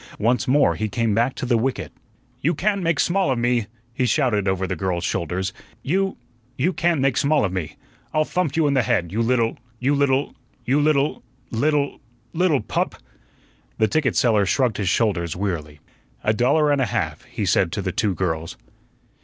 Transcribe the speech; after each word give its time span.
Once 0.17 0.47
more 0.47 0.73
he 0.73 0.89
came 0.89 1.13
back 1.13 1.35
to 1.35 1.45
the 1.45 1.59
wicket. 1.59 1.91
"You 2.39 2.55
can't 2.55 2.81
make 2.81 2.99
small 2.99 3.29
of 3.29 3.37
me," 3.37 3.67
he 3.93 4.07
shouted 4.07 4.47
over 4.47 4.65
the 4.65 4.75
girls' 4.75 5.03
shoulders; 5.03 5.53
"you 5.83 6.17
you 6.57 6.73
can't 6.73 6.99
make 7.01 7.15
small 7.17 7.45
of 7.45 7.53
me. 7.53 7.75
I'll 8.11 8.25
thump 8.25 8.55
you 8.55 8.65
in 8.65 8.73
the 8.73 8.81
head, 8.81 9.11
you 9.11 9.21
little 9.21 9.59
you 9.77 9.93
little 9.93 10.33
you 10.65 10.79
little 10.81 11.21
little 11.51 12.01
little 12.33 12.61
pup." 12.61 12.95
The 13.77 13.87
ticket 13.87 14.15
seller 14.15 14.47
shrugged 14.47 14.77
his 14.77 14.89
shoulders 14.89 15.35
wearily. 15.35 15.81
"A 16.23 16.33
dollar 16.33 16.71
and 16.71 16.81
a 16.81 16.87
half," 16.87 17.21
he 17.25 17.45
said 17.45 17.71
to 17.73 17.83
the 17.83 17.91
two 17.91 18.15
girls. 18.15 18.57